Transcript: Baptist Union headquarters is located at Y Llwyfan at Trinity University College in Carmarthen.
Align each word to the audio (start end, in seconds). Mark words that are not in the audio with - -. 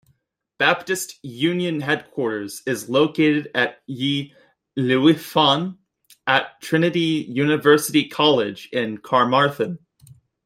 Baptist 0.57 1.19
Union 1.21 1.81
headquarters 1.81 2.63
is 2.65 2.89
located 2.89 3.51
at 3.53 3.83
Y 3.87 4.31
Llwyfan 4.75 5.77
at 6.25 6.59
Trinity 6.59 7.27
University 7.29 8.07
College 8.09 8.67
in 8.73 8.97
Carmarthen. 8.97 9.77